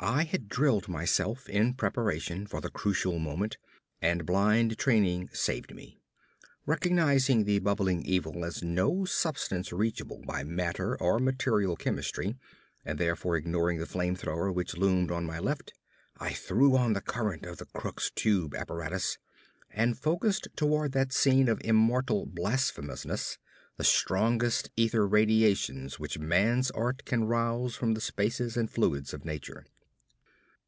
[0.00, 3.56] I had drilled myself in preparation for the crucial moment,
[4.02, 5.98] and blind training saved me.
[6.66, 12.36] Recognizing the bubbling evil as no substance reachable by matter or material chemistry,
[12.84, 15.72] and therefore ignoring the flame thrower which loomed on my left,
[16.18, 19.16] I threw on the current of the Crookes tube apparatus,
[19.70, 23.38] and focussed toward that scene of immortal blasphemousness
[23.78, 29.24] the strongest ether radiations which man's art can arouse from the spaces and fluids of
[29.24, 29.64] nature.